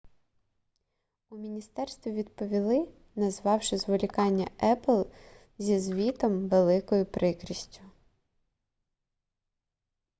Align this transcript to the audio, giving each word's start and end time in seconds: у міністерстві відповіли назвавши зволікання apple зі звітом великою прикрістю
у 1.29 1.37
міністерстві 1.37 2.11
відповіли 2.11 2.87
назвавши 3.15 3.77
зволікання 3.77 4.47
apple 4.59 5.05
зі 5.59 5.79
звітом 5.79 6.47
великою 6.49 7.05
прикрістю 7.05 7.81